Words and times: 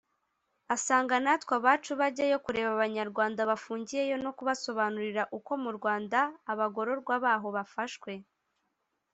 asanga 0.75 1.15
natwe 1.23 1.51
abacu 1.59 1.91
bajyayo 2.01 2.37
kureba 2.45 2.69
Abanyarwanda 2.75 3.41
bafungiyeyo 3.49 4.15
no 4.23 4.31
kubasobanurira 4.37 5.23
uko 5.37 5.51
mu 5.63 5.71
Rwanda 5.77 6.19
abagororwa 6.51 7.13
baho 7.25 7.47
bafashwe” 7.57 8.11